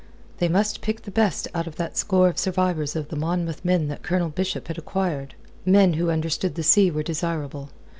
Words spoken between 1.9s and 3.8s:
score of survivors of the Monmouth